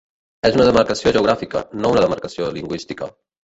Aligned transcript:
És 0.49 0.57
una 0.59 0.65
demarcació 0.69 1.13
geogràfica, 1.19 1.63
no 1.85 1.95
una 1.95 2.05
demarcació 2.07 2.51
lingüística. 2.61 3.15